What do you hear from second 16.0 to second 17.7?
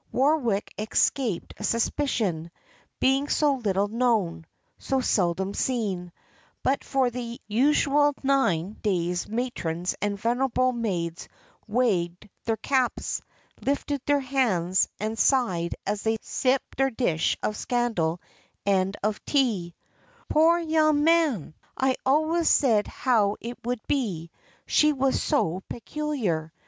they sipped their dish of